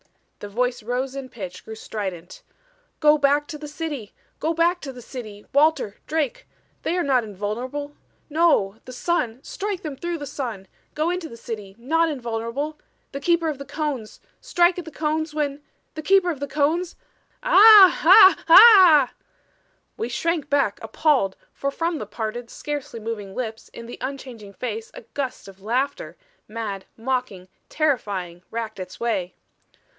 The 0.39 0.49
voice 0.49 0.81
rose 0.81 1.15
in 1.15 1.29
pitch, 1.29 1.63
grew 1.63 1.75
strident. 1.75 2.41
"Go 2.99 3.19
back 3.19 3.45
to 3.49 3.59
the 3.59 3.67
city! 3.67 4.15
Go 4.39 4.55
back 4.55 4.81
to 4.81 4.91
the 4.91 4.99
city! 5.03 5.45
Walter 5.53 5.97
Drake. 6.07 6.47
They 6.81 6.97
are 6.97 7.03
not 7.03 7.23
invulnerable. 7.23 7.95
No! 8.27 8.77
The 8.85 8.93
sun 8.93 9.43
strike 9.43 9.83
them 9.83 9.95
through 9.95 10.17
the 10.17 10.25
sun! 10.25 10.67
Go 10.95 11.11
into 11.11 11.29
the 11.29 11.37
city 11.37 11.75
not 11.77 12.09
invulnerable 12.09 12.79
the 13.11 13.19
Keeper 13.19 13.49
of 13.49 13.59
the 13.59 13.65
Cones 13.65 14.19
strike 14.39 14.79
at 14.79 14.85
the 14.85 14.89
Cones 14.89 15.35
when 15.35 15.61
the 15.93 16.01
Keeper 16.01 16.31
of 16.31 16.39
the 16.39 16.47
Cones 16.47 16.95
ah 17.43 17.93
h 18.01 18.39
h 18.39 18.45
ah" 18.49 19.13
We 19.97 20.09
shrank 20.09 20.49
back 20.49 20.79
appalled, 20.81 21.35
for 21.53 21.69
from 21.69 21.99
the 21.99 22.07
parted, 22.07 22.49
scarcely 22.49 22.99
moving 22.99 23.35
lips 23.35 23.69
in 23.69 23.85
the 23.85 23.99
unchanging 24.01 24.53
face 24.53 24.89
a 24.95 25.01
gust 25.13 25.47
of 25.47 25.61
laughter, 25.61 26.17
mad, 26.47 26.85
mocking, 26.97 27.47
terrifying, 27.69 28.41
racked 28.49 28.79
its 28.79 28.99
way. 28.99 29.35